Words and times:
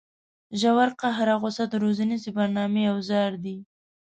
زور 0.61 0.89
قهر 1.01 1.27
او 1.33 1.39
غصه 1.43 1.65
د 1.69 1.73
روزنیزې 1.83 2.29
برنامې 2.37 2.83
اوزار 2.93 3.31
دي. 3.43 3.57